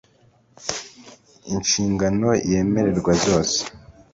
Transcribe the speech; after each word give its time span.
inshingano 1.53 2.29
yemererwa 2.49 3.11
zose 3.25 3.59